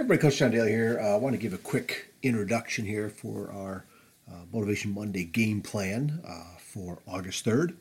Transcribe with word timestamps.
everybody, 0.00 0.18
Coach 0.18 0.38
John 0.38 0.50
Daly 0.50 0.70
here. 0.70 0.98
Uh, 0.98 1.12
I 1.12 1.16
want 1.16 1.34
to 1.34 1.38
give 1.38 1.52
a 1.52 1.58
quick 1.58 2.14
introduction 2.22 2.86
here 2.86 3.10
for 3.10 3.52
our 3.52 3.84
uh, 4.32 4.46
Motivation 4.50 4.94
Monday 4.94 5.24
game 5.24 5.60
plan 5.60 6.22
uh, 6.26 6.56
for 6.58 7.00
August 7.06 7.44
3rd, 7.44 7.76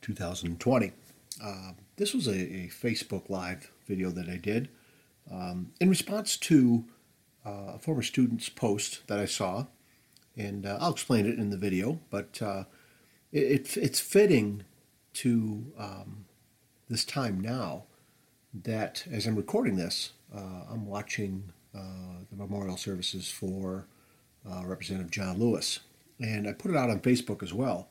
2020. 0.00 0.92
Uh, 1.42 1.72
this 1.96 2.14
was 2.14 2.28
a, 2.28 2.36
a, 2.36 2.68
Facebook 2.68 3.28
Live 3.28 3.68
video 3.88 4.10
that 4.10 4.28
I 4.28 4.36
did 4.36 4.68
um, 5.28 5.72
in 5.80 5.88
response 5.88 6.36
to 6.36 6.84
uh, 7.44 7.72
a 7.74 7.78
former 7.80 8.02
student's 8.02 8.48
post 8.48 9.04
that 9.08 9.18
I 9.18 9.26
saw, 9.26 9.66
and 10.36 10.66
uh, 10.66 10.78
I'll 10.80 10.92
explain 10.92 11.26
it 11.26 11.36
in 11.36 11.50
the 11.50 11.56
video, 11.56 11.98
but 12.10 12.40
it, 13.32 13.42
it, 13.42 13.76
it's 13.76 13.98
fitting 13.98 14.62
to 15.14 15.72
um, 15.76 16.26
this 16.88 17.04
time 17.04 17.40
now 17.40 17.86
that 18.54 19.04
as 19.10 19.26
I'm 19.26 19.34
recording 19.34 19.74
this, 19.74 20.12
I'm 20.32 20.86
watching 20.86 21.44
uh, 21.48 21.55
the 22.30 22.36
memorial 22.36 22.76
services 22.76 23.30
for 23.30 23.86
uh, 24.48 24.62
Representative 24.64 25.10
John 25.10 25.38
Lewis. 25.38 25.80
And 26.20 26.48
I 26.48 26.52
put 26.52 26.70
it 26.70 26.76
out 26.76 26.90
on 26.90 27.00
Facebook 27.00 27.42
as 27.42 27.52
well. 27.52 27.88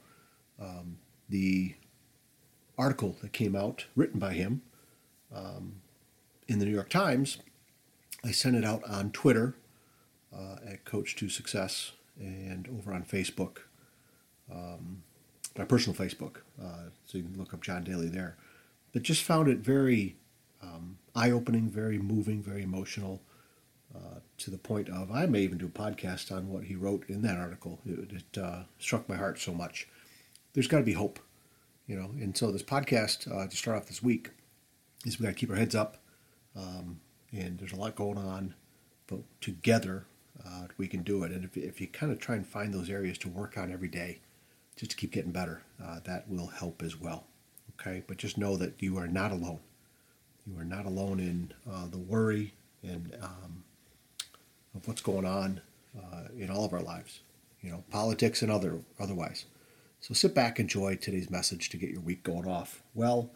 Um, 0.60 0.98
the 1.30 1.76
article 2.78 3.16
that 3.22 3.34
came 3.34 3.56
out, 3.56 3.86
written 3.96 4.20
by 4.20 4.34
him 4.34 4.62
um, 5.34 5.82
in 6.48 6.60
the 6.60 6.66
New 6.66 6.74
York 6.74 6.90
Times, 6.90 7.38
I 8.24 8.32
sent 8.32 8.56
it 8.56 8.66
out 8.66 8.84
on 8.90 9.12
Twitter 9.12 9.56
uh, 10.36 10.56
at 10.68 10.86
Coach 10.86 11.16
to 11.18 11.30
Success 11.30 11.92
and 12.20 12.68
over 12.78 12.94
on 12.94 13.04
Facebook, 13.04 13.60
um, 14.52 15.04
my 15.58 15.66
personal 15.66 15.98
Facebook. 15.98 16.38
Uh, 16.62 16.90
so 17.06 17.18
you 17.18 17.24
can 17.24 17.38
look 17.38 17.54
up 17.54 17.62
John 17.62 17.84
Daly 17.84 18.10
there. 18.10 18.38
But 18.94 19.04
just 19.04 19.24
found 19.24 19.48
it 19.48 19.60
very 19.60 20.16
um, 20.64 20.98
eye 21.14 21.32
opening, 21.32 21.70
very 21.70 22.00
moving, 22.00 22.42
very 22.42 22.64
emotional. 22.64 23.22
Uh, 24.38 24.44
to 24.44 24.52
the 24.52 24.58
point 24.58 24.90
of 24.90 25.12
I 25.12 25.26
may 25.26 25.42
even 25.42 25.58
do 25.58 25.66
a 25.68 25.70
podcast 25.70 26.32
on 26.32 26.50
what 26.50 26.66
he 26.66 26.76
wrote 26.76 27.06
in 27.10 27.22
that 27.24 27.38
article. 27.38 27.80
It, 27.86 28.12
it 28.12 28.38
uh, 28.38 28.64
struck 28.80 29.08
my 29.08 29.16
heart 29.16 29.40
so 29.40 29.54
much. 29.54 29.88
There's 30.54 30.68
got 30.68 30.80
to 30.80 30.84
be 30.84 30.94
hope, 30.94 31.20
you 31.88 31.96
know. 31.96 32.12
And 32.20 32.36
so 32.36 32.52
this 32.52 32.64
podcast 32.64 33.32
uh, 33.32 33.48
to 33.48 33.58
start 33.58 33.78
off 33.78 33.88
this 33.88 34.04
week 34.04 34.32
is 35.06 35.20
we 35.20 35.26
got 35.26 35.30
to 35.30 35.36
keep 35.36 35.50
our 35.50 35.56
heads 35.56 35.76
up, 35.76 35.98
um, 36.56 37.00
and 37.32 37.58
there's 37.58 37.74
a 37.74 37.78
lot 37.78 37.96
going 37.96 38.18
on, 38.18 38.54
but 39.08 39.20
together 39.42 40.06
uh, 40.46 40.68
we 40.78 40.88
can 40.88 41.04
do 41.04 41.24
it. 41.24 41.32
And 41.32 41.44
if, 41.44 41.58
if 41.58 41.82
you 41.82 41.88
kind 41.88 42.12
of 42.12 42.20
try 42.20 42.36
and 42.36 42.46
find 42.46 42.74
those 42.74 42.90
areas 42.90 43.18
to 43.20 43.30
work 43.30 43.58
on 43.58 43.72
every 43.72 43.90
day, 43.90 44.20
just 44.76 44.92
to 44.92 44.98
keep 44.98 45.12
getting 45.12 45.32
better, 45.32 45.64
uh, 45.84 46.00
that 46.06 46.30
will 46.30 46.48
help 46.48 46.84
as 46.84 47.00
well. 47.00 47.26
Okay, 47.80 48.04
but 48.08 48.18
just 48.18 48.38
know 48.38 48.56
that 48.58 48.82
you 48.82 48.98
are 48.98 49.08
not 49.08 49.32
alone. 49.32 49.60
You 50.46 50.60
are 50.60 50.66
not 50.66 50.86
alone 50.86 51.20
in 51.20 51.54
the 51.92 51.98
worry 51.98 52.54
and 52.84 53.14
of 53.14 53.45
what's 54.88 55.02
going 55.02 55.26
on 55.26 55.62
uh, 55.98 56.30
in 56.38 56.50
all 56.50 56.66
of 56.66 56.74
our 56.74 56.82
lives, 56.82 57.22
you 57.62 57.72
know, 57.72 57.84
politics 57.92 58.42
and 58.42 58.52
other 58.52 58.80
otherwise. 59.00 59.46
So 60.02 60.14
sit 60.14 60.36
back, 60.36 60.60
enjoy 60.60 60.96
today's 60.96 61.30
message 61.30 61.70
to 61.70 61.78
get 61.78 61.90
your 61.90 62.02
week 62.02 62.24
going 62.24 62.48
off 62.48 62.84
well, 62.94 63.32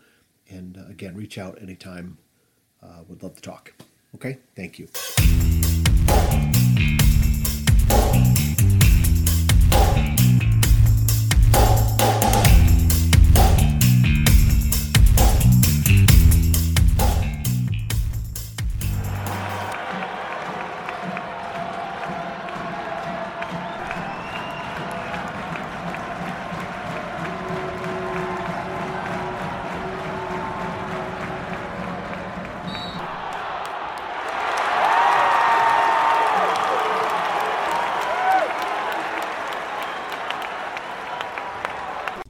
and 0.49 0.77
uh, 0.77 0.89
again, 0.89 1.15
reach 1.15 1.37
out 1.37 1.61
anytime. 1.61 2.17
Uh, 2.81 3.03
would 3.07 3.23
love 3.23 3.35
to 3.35 3.41
talk. 3.41 3.73
Okay, 4.15 4.37
thank 4.55 4.79
you. 4.79 4.87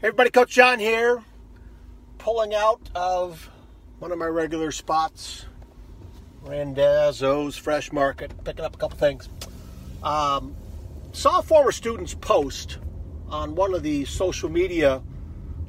Everybody, 0.10 0.32
Coach 0.32 0.50
John 0.50 0.80
here, 0.80 1.22
pulling 2.18 2.56
out 2.56 2.82
of 2.96 3.48
one 4.00 4.12
of 4.12 4.18
my 4.18 4.26
regular 4.26 4.72
spots, 4.72 5.46
Randazzo's 6.42 7.56
Fresh 7.56 7.92
Market, 7.92 8.34
picking 8.44 8.66
up 8.66 8.74
a 8.74 8.78
couple 8.80 8.98
things. 8.98 9.30
Um, 10.02 10.56
saw 11.12 11.38
a 11.38 11.42
former 11.44 11.72
student's 11.72 12.16
post 12.16 12.80
on 13.30 13.54
one 13.54 13.76
of 13.76 13.84
the 13.84 14.04
social 14.06 14.50
media 14.50 15.04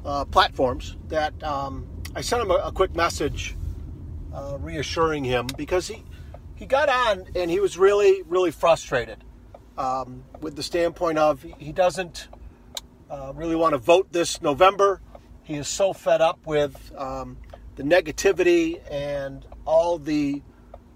uh, 0.03 0.25
platforms 0.25 0.97
that 1.09 1.43
um, 1.43 1.87
I 2.15 2.21
sent 2.21 2.41
him 2.41 2.49
a, 2.49 2.55
a 2.55 2.71
quick 2.71 2.95
message 2.95 3.55
uh, 4.33 4.57
reassuring 4.59 5.23
him 5.23 5.45
because 5.55 5.87
he, 5.87 6.03
he 6.55 6.65
got 6.65 6.89
on 6.89 7.27
and 7.35 7.51
he 7.51 7.59
was 7.59 7.77
really, 7.77 8.23
really 8.23 8.49
frustrated 8.49 9.23
um, 9.77 10.23
with 10.39 10.55
the 10.55 10.63
standpoint 10.63 11.19
of 11.19 11.45
he 11.59 11.71
doesn't 11.71 12.27
uh, 13.11 13.33
really 13.35 13.55
want 13.55 13.73
to 13.73 13.77
vote 13.77 14.11
this 14.13 14.41
November. 14.41 15.01
He 15.43 15.55
is 15.55 15.67
so 15.67 15.91
fed 15.91 16.21
up 16.21 16.39
with 16.45 16.93
um, 16.97 17.37
the 17.75 17.83
negativity 17.83 18.79
and 18.89 19.45
all 19.65 19.97
the 19.97 20.41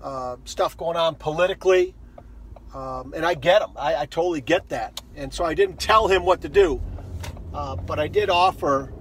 uh, 0.01 0.37
stuff 0.45 0.77
going 0.77 0.95
on 0.95 1.15
politically. 1.15 1.93
Um, 2.73 3.13
and 3.13 3.25
I 3.25 3.33
get 3.33 3.61
him. 3.61 3.71
I, 3.77 3.95
I, 3.95 4.05
totally 4.05 4.41
get 4.41 4.69
that. 4.69 5.01
And 5.15 5.33
so 5.33 5.45
I 5.45 5.53
didn't 5.53 5.79
tell 5.79 6.07
him 6.07 6.25
what 6.25 6.41
to 6.41 6.49
do. 6.49 6.81
Uh, 7.53 7.75
but 7.75 7.99
I 7.99 8.07
did 8.07 8.29
offer 8.29 8.91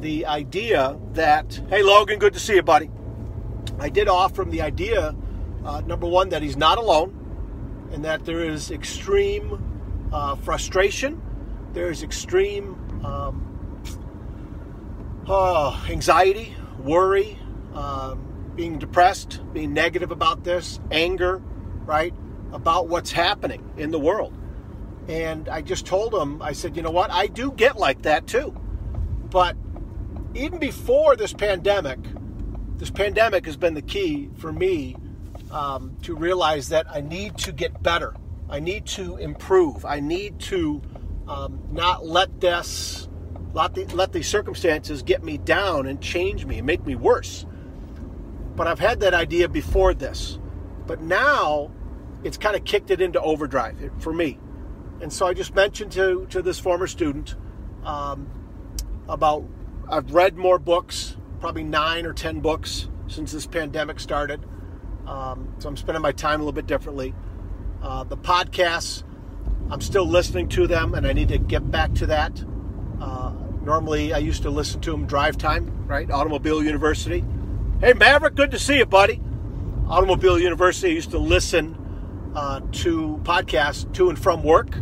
the 0.00 0.24
idea 0.26 0.98
that, 1.12 1.60
hey, 1.68 1.82
Logan, 1.82 2.18
good 2.18 2.32
to 2.32 2.40
see 2.40 2.54
you, 2.54 2.62
buddy. 2.62 2.90
I 3.78 3.90
did 3.90 4.08
offer 4.08 4.42
him 4.42 4.50
the 4.50 4.62
idea, 4.62 5.14
uh, 5.64 5.82
number 5.82 6.06
one, 6.06 6.30
that 6.30 6.42
he's 6.42 6.56
not 6.56 6.78
alone 6.78 7.14
and 7.92 8.04
that 8.04 8.24
there 8.24 8.42
is 8.42 8.70
extreme 8.70 10.08
uh, 10.12 10.36
frustration 10.36 11.20
there's 11.78 12.02
extreme 12.02 12.74
um, 13.04 13.80
oh, 15.28 15.86
anxiety, 15.88 16.52
worry, 16.80 17.38
um, 17.72 18.52
being 18.56 18.80
depressed, 18.80 19.40
being 19.52 19.74
negative 19.74 20.10
about 20.10 20.42
this, 20.42 20.80
anger, 20.90 21.40
right, 21.84 22.12
about 22.50 22.88
what's 22.88 23.12
happening 23.12 23.64
in 23.76 23.92
the 23.92 23.98
world. 23.98 24.36
And 25.06 25.48
I 25.48 25.62
just 25.62 25.86
told 25.86 26.12
him, 26.12 26.42
I 26.42 26.50
said, 26.50 26.74
you 26.74 26.82
know 26.82 26.90
what, 26.90 27.12
I 27.12 27.28
do 27.28 27.52
get 27.52 27.76
like 27.76 28.02
that 28.02 28.26
too. 28.26 28.50
But 29.30 29.56
even 30.34 30.58
before 30.58 31.14
this 31.14 31.32
pandemic, 31.32 32.00
this 32.76 32.90
pandemic 32.90 33.46
has 33.46 33.56
been 33.56 33.74
the 33.74 33.82
key 33.82 34.30
for 34.38 34.52
me 34.52 34.96
um, 35.52 35.96
to 36.02 36.16
realize 36.16 36.70
that 36.70 36.88
I 36.90 37.02
need 37.02 37.38
to 37.38 37.52
get 37.52 37.84
better. 37.84 38.16
I 38.50 38.58
need 38.58 38.84
to 38.86 39.16
improve. 39.18 39.84
I 39.84 40.00
need 40.00 40.40
to 40.40 40.82
um, 41.28 41.60
not 41.70 42.06
let 42.06 42.40
this 42.40 43.08
let 43.54 43.74
the, 43.74 43.84
let 43.86 44.12
these 44.12 44.28
circumstances 44.28 45.02
get 45.02 45.24
me 45.24 45.38
down 45.38 45.86
and 45.86 46.00
change 46.00 46.44
me 46.44 46.58
and 46.58 46.66
make 46.66 46.84
me 46.84 46.94
worse. 46.94 47.46
But 48.56 48.66
I've 48.66 48.78
had 48.78 49.00
that 49.00 49.14
idea 49.14 49.48
before 49.48 49.94
this. 49.94 50.38
But 50.86 51.00
now 51.00 51.70
it's 52.24 52.36
kind 52.36 52.56
of 52.56 52.64
kicked 52.64 52.90
it 52.90 53.00
into 53.00 53.20
overdrive 53.20 53.90
for 53.98 54.12
me. 54.12 54.38
And 55.00 55.12
so 55.12 55.26
I 55.26 55.34
just 55.34 55.54
mentioned 55.54 55.92
to, 55.92 56.26
to 56.30 56.42
this 56.42 56.58
former 56.58 56.86
student 56.86 57.36
um, 57.84 58.28
about 59.08 59.44
I've 59.88 60.12
read 60.12 60.36
more 60.36 60.58
books, 60.58 61.16
probably 61.40 61.62
nine 61.62 62.04
or 62.04 62.12
ten 62.12 62.40
books 62.40 62.88
since 63.06 63.32
this 63.32 63.46
pandemic 63.46 64.00
started. 64.00 64.44
Um, 65.06 65.54
so 65.58 65.68
I'm 65.68 65.76
spending 65.76 66.02
my 66.02 66.12
time 66.12 66.40
a 66.40 66.44
little 66.44 66.52
bit 66.52 66.66
differently. 66.66 67.14
Uh, 67.80 68.04
the 68.04 68.16
podcasts, 68.16 69.04
I'm 69.70 69.82
still 69.82 70.06
listening 70.06 70.48
to 70.50 70.66
them, 70.66 70.94
and 70.94 71.06
I 71.06 71.12
need 71.12 71.28
to 71.28 71.38
get 71.38 71.70
back 71.70 71.92
to 71.94 72.06
that. 72.06 72.42
Uh, 73.00 73.32
normally, 73.62 74.14
I 74.14 74.18
used 74.18 74.42
to 74.42 74.50
listen 74.50 74.80
to 74.82 74.92
them 74.92 75.06
drive 75.06 75.36
time, 75.36 75.86
right? 75.86 76.10
Automobile 76.10 76.62
University. 76.62 77.22
Hey, 77.80 77.92
Maverick, 77.92 78.34
good 78.34 78.50
to 78.52 78.58
see 78.58 78.78
you, 78.78 78.86
buddy. 78.86 79.20
Automobile 79.86 80.38
University, 80.38 80.88
I 80.88 80.94
used 80.94 81.10
to 81.10 81.18
listen 81.18 82.32
uh, 82.34 82.60
to 82.72 83.20
podcasts 83.24 83.92
to 83.94 84.08
and 84.08 84.18
from 84.18 84.42
work 84.42 84.74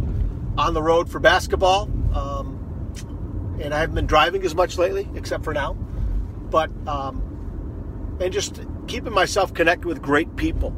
on 0.57 0.73
the 0.73 0.83
road 0.83 1.11
for 1.11 1.19
basketball. 1.19 1.91
Um, 2.15 3.57
and 3.61 3.75
I 3.75 3.81
haven't 3.81 3.97
been 3.97 4.07
driving 4.07 4.45
as 4.45 4.55
much 4.55 4.79
lately, 4.79 5.09
except 5.17 5.43
for 5.43 5.53
now. 5.53 5.73
But, 5.73 6.71
um, 6.87 8.17
and 8.21 8.33
just 8.33 8.61
keeping 8.87 9.13
myself 9.13 9.53
connected 9.53 9.87
with 9.87 10.01
great 10.01 10.37
people 10.37 10.71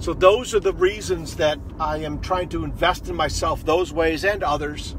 so, 0.00 0.12
those 0.12 0.54
are 0.54 0.60
the 0.60 0.72
reasons 0.72 1.36
that 1.36 1.58
I 1.78 1.98
am 1.98 2.20
trying 2.20 2.48
to 2.50 2.64
invest 2.64 3.08
in 3.08 3.14
myself 3.14 3.64
those 3.64 3.92
ways 3.92 4.24
and 4.24 4.42
others. 4.42 4.96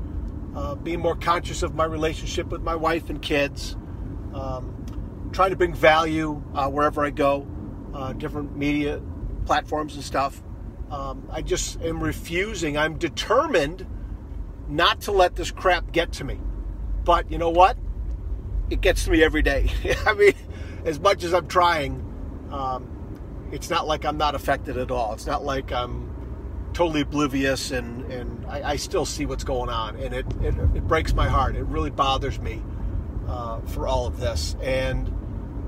Uh, 0.55 0.73
being 0.73 1.01
more 1.01 1.17
conscious 1.17 1.63
of 1.63 1.75
my 1.75 1.83
relationship 1.83 2.47
with 2.47 2.61
my 2.61 2.75
wife 2.75 3.09
and 3.09 3.21
kids. 3.21 3.75
Um, 4.33 5.29
trying 5.33 5.49
to 5.49 5.57
bring 5.57 5.73
value 5.73 6.41
uh, 6.53 6.69
wherever 6.69 7.03
I 7.03 7.09
go, 7.09 7.45
uh, 7.93 8.13
different 8.13 8.55
media 8.55 9.01
platforms 9.45 9.95
and 9.95 10.03
stuff. 10.03 10.41
Um, 10.89 11.27
I 11.29 11.41
just 11.41 11.81
am 11.81 12.01
refusing. 12.01 12.77
I'm 12.77 12.97
determined 12.97 13.85
not 14.69 15.01
to 15.01 15.11
let 15.11 15.35
this 15.35 15.51
crap 15.51 15.91
get 15.91 16.13
to 16.13 16.23
me. 16.23 16.39
But 17.03 17.29
you 17.29 17.37
know 17.37 17.49
what? 17.49 17.77
It 18.69 18.81
gets 18.81 19.05
to 19.05 19.11
me 19.11 19.23
every 19.23 19.41
day. 19.41 19.69
I 20.05 20.13
mean, 20.13 20.33
as 20.85 20.99
much 20.99 21.23
as 21.23 21.33
I'm 21.33 21.47
trying, 21.47 22.01
um, 22.49 22.94
it's 23.51 23.69
not 23.69 23.87
like 23.87 24.05
I'm 24.05 24.17
not 24.17 24.35
affected 24.35 24.77
at 24.77 24.91
all. 24.91 25.13
It's 25.13 25.25
not 25.25 25.43
like 25.43 25.71
I'm 25.71 26.11
totally 26.73 27.01
oblivious 27.01 27.71
and, 27.71 28.11
and 28.11 28.45
I, 28.47 28.71
I 28.71 28.75
still 28.75 29.05
see 29.05 29.25
what's 29.25 29.43
going 29.43 29.69
on. 29.69 29.95
And 29.95 30.13
it, 30.13 30.25
it, 30.41 30.55
it, 30.75 30.87
breaks 30.87 31.13
my 31.13 31.27
heart. 31.27 31.55
It 31.55 31.63
really 31.63 31.89
bothers 31.89 32.39
me 32.39 32.61
uh, 33.27 33.61
for 33.61 33.87
all 33.87 34.05
of 34.05 34.19
this. 34.19 34.55
And 34.61 35.07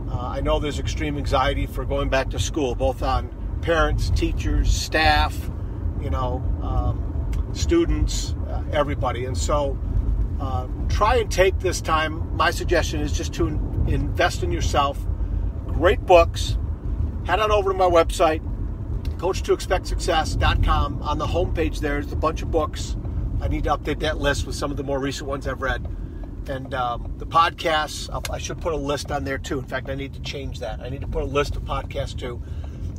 uh, 0.10 0.28
I 0.28 0.42
know 0.42 0.60
there's 0.60 0.80
extreme 0.80 1.18
anxiety 1.18 1.66
for 1.66 1.86
going 1.86 2.10
back 2.10 2.30
to 2.32 2.40
school, 2.40 2.76
both 2.76 3.02
on 3.02 3.34
parents, 3.62 4.10
teachers, 4.12 4.70
staff, 4.70 5.50
you 6.02 6.10
know, 6.10 6.44
um, 6.62 7.52
students, 7.54 8.36
uh, 8.50 8.64
everybody. 8.74 9.26
And 9.26 9.38
so 9.38 9.78
uh, 10.40 10.68
try 10.90 11.16
and 11.16 11.32
take 11.32 11.60
this 11.60 11.82
time. 11.82 12.36
My 12.36 12.52
suggestion 12.52 13.00
is 13.00 13.12
just 13.12 13.34
to 13.36 13.48
invest 13.88 14.44
in 14.44 14.52
yourself. 14.52 15.00
Great 15.68 16.06
books. 16.06 16.58
Head 17.28 17.42
on 17.42 17.52
over 17.52 17.74
to 17.74 17.78
my 17.78 17.84
website, 17.84 18.40
coach2expectsuccess.com. 19.18 21.02
On 21.02 21.18
the 21.18 21.26
homepage, 21.26 21.80
there's 21.82 22.10
a 22.14 22.16
bunch 22.16 22.42
of 22.42 22.52
books. 22.52 22.96
I 23.42 23.50
need 23.50 23.66
to 23.66 23.78
update 23.78 24.00
that 24.00 24.18
list 24.18 24.48
with 24.48 24.56
some 24.56 24.72
of 24.72 24.78
the 24.78 24.84
more 24.84 24.98
recent 24.98 25.28
ones 25.28 25.46
I've 25.46 25.62
read. 25.62 25.86
And 26.48 26.74
um, 26.74 27.14
the 27.18 27.26
podcasts, 27.26 28.10
I 28.32 28.38
should 28.38 28.62
put 28.62 28.72
a 28.72 28.78
list 28.78 29.12
on 29.12 29.26
there 29.26 29.38
too. 29.38 29.60
In 29.60 29.66
fact, 29.66 29.90
I 29.90 29.96
need 29.96 30.14
to 30.14 30.22
change 30.22 30.60
that. 30.60 30.80
I 30.80 30.88
need 30.88 31.02
to 31.02 31.08
put 31.08 31.22
a 31.22 31.26
list 31.26 31.58
of 31.58 31.64
podcasts 31.64 32.18
too. 32.18 32.42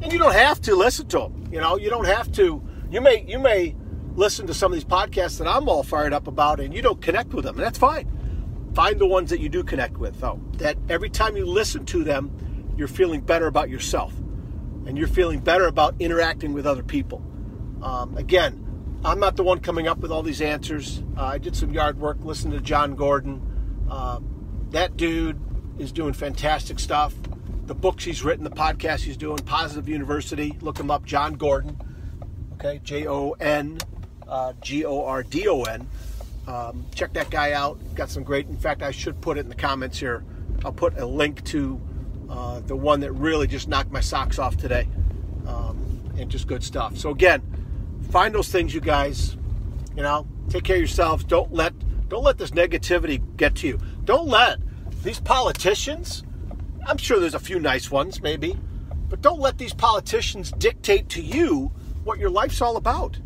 And 0.03 0.13
you 0.13 0.19
don't 0.19 0.35
have 0.35 0.61
to 0.61 0.77
listen 0.77 1.09
to 1.09 1.21
them. 1.21 1.49
You 1.51 1.63
know, 1.63 1.79
you 1.79 1.89
don't 1.89 2.05
have 2.05 2.31
to. 2.33 2.63
You 2.91 3.01
may, 3.01 3.25
you 3.27 3.39
may 3.39 3.75
listen 4.15 4.47
to 4.49 4.53
some 4.53 4.71
of 4.71 4.77
these 4.77 4.85
podcasts 4.85 5.39
that 5.39 5.49
I'm 5.49 5.71
all 5.71 5.83
fired 5.83 6.13
up 6.13 6.27
about, 6.27 6.61
and 6.61 6.75
you 6.75 6.83
don't 6.83 7.01
connect 7.01 7.33
with 7.33 7.47
them, 7.47 7.57
and 7.57 7.65
that's 7.65 7.79
fine. 7.79 8.07
Find 8.75 8.99
the 8.99 9.07
ones 9.07 9.31
that 9.31 9.41
you 9.41 9.49
do 9.49 9.65
connect 9.65 9.97
with, 9.97 10.21
though. 10.21 10.39
That 10.59 10.77
every 10.91 11.09
time 11.09 11.35
you 11.35 11.47
listen 11.47 11.87
to 11.87 12.05
them, 12.05 12.31
you're 12.79 12.89
feeling 12.89 13.21
better 13.21 13.47
about 13.49 13.69
yourself, 13.69 14.15
and 14.87 14.97
you're 14.97 15.09
feeling 15.09 15.41
better 15.41 15.67
about 15.67 15.97
interacting 15.99 16.53
with 16.53 16.67
other 16.67 16.85
people. 16.85 17.23
Um, 17.83 18.17
again, 18.17 18.65
I'm 19.05 19.19
not 19.19 19.37
the 19.37 19.43
one 19.43 19.61
coming 19.61 19.89
up 19.89 19.99
with 19.99 20.11
all 20.13 20.23
these 20.23 20.41
answers. 20.41 21.03
Uh, 21.17 21.25
I 21.25 21.39
did 21.39 21.57
some 21.57 21.73
yard 21.73 21.99
work, 21.99 22.19
listened 22.23 22.55
to 22.55 22.61
Jon 22.61 22.95
Gordon. 22.95 23.87
Uh, 23.91 24.21
that 24.71 24.97
dude 24.97 25.41
is 25.79 25.93
doing 25.93 26.13
fantastic 26.13 26.79
stuff. 26.79 27.15
The 27.67 27.75
books 27.75 28.05
he's 28.05 28.23
written, 28.23 28.45
the 28.45 28.51
podcast 28.51 29.01
he's 29.01 29.17
doing, 29.17 29.39
Positive 29.39 29.89
University. 29.89 30.57
Look 30.61 30.79
him 30.79 30.91
up, 30.91 31.05
Jon 31.05 31.35
Gordon. 31.35 31.77
Okay, 32.55 32.81
J 32.83 33.07
O 33.07 33.33
N 33.33 33.79
uh, 34.27 34.53
G 34.61 34.85
O 34.85 35.05
R 35.05 35.23
D 35.23 35.49
O 35.49 35.63
N. 35.63 35.89
Um, 36.47 36.87
check 36.95 37.13
that 37.15 37.31
guy 37.31 37.53
out. 37.53 37.79
Got 37.95 38.11
some 38.11 38.23
great. 38.23 38.47
In 38.47 38.57
fact, 38.57 38.83
I 38.83 38.91
should 38.91 39.21
put 39.21 39.37
it 39.37 39.41
in 39.41 39.49
the 39.49 39.55
comments 39.55 39.99
here. 39.99 40.25
I'll 40.65 40.73
put 40.73 40.99
a 40.99 41.07
link 41.07 41.45
to 41.47 41.81
uh, 42.31 42.61
the 42.61 42.77
one 42.77 43.01
that 43.01 43.13
really 43.13 43.47
just 43.47 43.69
knocked 43.69 43.91
my 43.91 44.01
socks 44.01 44.39
off 44.39 44.57
today, 44.57 44.89
um, 45.47 46.13
and 46.19 46.31
just 46.31 46.47
good 46.47 46.63
stuff. 46.63 46.97
So 46.97 47.11
again 47.11 47.43
find 48.11 48.35
those 48.35 48.49
things, 48.49 48.75
you 48.75 48.81
guys. 48.81 49.37
You 49.97 50.03
know, 50.03 50.27
take 50.49 50.65
care 50.65 50.77
of 50.77 50.81
yourselves. 50.81 51.25
Don't 51.25 51.53
let 51.53 51.73
don't 52.09 52.25
let 52.25 52.39
this 52.39 52.53
negativity 52.53 53.23
get 53.37 53.57
to 53.57 53.67
you. 53.67 53.81
Don't 54.05 54.29
let 54.29 54.59
these 55.03 55.21
politicians. 55.21 56.23
I'm 56.87 56.97
sure 56.97 57.21
there's 57.21 57.35
a 57.35 57.41
few 57.41 57.61
nice 57.61 57.91
ones, 57.91 58.23
maybe, 58.23 58.57
but 59.09 59.21
don't 59.21 59.41
let 59.41 59.59
these 59.59 59.75
politicians 59.75 60.53
dictate 60.53 61.09
to 61.11 61.23
you 61.23 61.71
what 62.05 62.19
your 62.19 62.31
life's 62.31 62.63
all 62.63 62.77
about. 62.77 63.19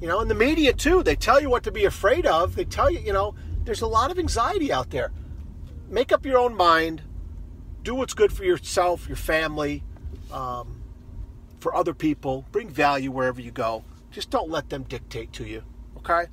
You 0.00 0.08
know, 0.08 0.20
in 0.20 0.28
the 0.28 0.34
media 0.34 0.72
too, 0.72 1.02
they 1.02 1.16
tell 1.16 1.40
you 1.40 1.50
what 1.50 1.64
to 1.64 1.72
be 1.72 1.84
afraid 1.84 2.26
of. 2.26 2.54
They 2.54 2.64
tell 2.64 2.90
you, 2.90 3.00
you 3.00 3.12
know, 3.12 3.34
there's 3.64 3.82
a 3.82 3.86
lot 3.86 4.10
of 4.10 4.18
anxiety 4.18 4.72
out 4.72 4.90
there. 4.90 5.12
Make 5.88 6.12
up 6.12 6.24
your 6.24 6.38
own 6.38 6.54
mind. 6.56 7.02
Do 7.82 7.94
what's 7.94 8.14
good 8.14 8.32
for 8.32 8.44
yourself, 8.44 9.08
your 9.08 9.16
family, 9.16 9.82
um, 10.30 10.82
for 11.60 11.74
other 11.74 11.94
people. 11.94 12.46
Bring 12.52 12.68
value 12.68 13.10
wherever 13.10 13.40
you 13.40 13.50
go. 13.50 13.84
Just 14.10 14.30
don't 14.30 14.50
let 14.50 14.68
them 14.68 14.84
dictate 14.84 15.32
to 15.34 15.44
you, 15.44 15.62
okay? 15.96 16.26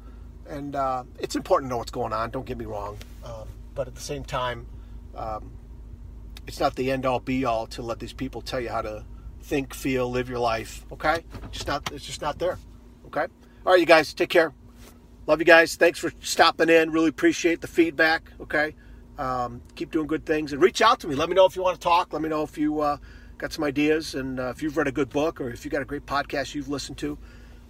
And 0.48 0.76
uh, 0.76 1.04
it's 1.20 1.36
important 1.36 1.70
to 1.70 1.74
know 1.74 1.78
what's 1.78 1.92
going 1.92 2.14
on. 2.14 2.30
Don't 2.30 2.46
get 2.46 2.58
me 2.58 2.66
wrong, 2.66 2.98
um, 3.24 3.48
but 3.74 3.88
at 3.88 3.96
the 3.96 4.02
same 4.02 4.24
time, 4.24 4.68
um, 5.16 5.52
it's 6.46 6.60
not 6.60 6.76
the 6.76 6.92
end 6.92 7.06
all 7.06 7.20
be 7.20 7.46
all 7.46 7.68
to 7.68 7.82
let 7.82 8.00
these 8.00 8.14
people 8.14 8.42
tell 8.42 8.60
you 8.60 8.70
how 8.70 8.82
to 8.82 9.06
think, 9.42 9.74
feel, 9.74 10.10
live 10.10 10.30
your 10.30 10.40
life. 10.40 10.86
Okay, 10.92 11.24
just 11.52 11.68
not. 11.68 11.92
It's 11.92 12.06
just 12.06 12.22
not 12.22 12.38
there. 12.40 12.58
Okay. 13.08 13.28
All 13.66 13.74
right, 13.74 13.80
you 13.80 13.86
guys, 13.86 14.14
take 14.14 14.30
care. 14.30 14.54
Love 15.26 15.40
you 15.40 15.46
guys. 15.46 15.76
Thanks 15.76 16.00
for 16.00 16.12
stopping 16.20 16.70
in. 16.70 16.92
Really 16.92 17.10
appreciate 17.10 17.62
the 17.62 17.68
feedback. 17.68 18.32
Okay. 18.42 18.76
Um, 19.20 19.62
keep 19.76 19.92
doing 19.92 20.08
good 20.08 20.26
things 20.26 20.54
and 20.54 20.62
reach 20.62 20.82
out 20.82 21.02
to 21.02 21.08
me. 21.08 21.14
Let 21.14 21.28
me 21.28 21.36
know 21.36 21.46
if 21.46 21.58
you 21.58 21.62
want 21.62 21.76
to 21.76 21.84
talk. 21.84 22.14
Let 22.14 22.22
me 22.22 22.30
know 22.30 22.44
if 22.44 22.58
you 22.58 22.80
uh, 22.80 22.98
got 23.38 23.52
some 23.52 23.66
ideas 23.66 24.16
and 24.16 24.40
uh, 24.40 24.54
if 24.56 24.64
you've 24.64 24.78
read 24.78 24.88
a 24.88 24.94
good 24.94 25.10
book 25.10 25.42
or 25.42 25.50
if 25.50 25.66
you 25.66 25.72
got 25.72 25.82
a 25.82 25.86
great 25.86 26.06
podcast 26.06 26.56
you've 26.56 26.70
listened 26.70 26.98
to. 27.00 27.18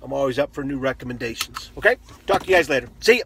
I'm 0.03 0.13
always 0.13 0.37
up 0.37 0.53
for 0.53 0.63
new 0.63 0.77
recommendations. 0.77 1.71
Okay? 1.75 1.97
Talk 2.27 2.43
to 2.43 2.49
you 2.49 2.55
guys 2.55 2.69
later. 2.69 2.87
See 3.01 3.17
ya. 3.17 3.23